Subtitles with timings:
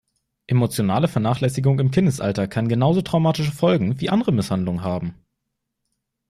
[0.47, 5.13] Emotionale Vernachlässigung im Kindesalter kann genauso traumatische Folgen wie andere Misshandlungen haben.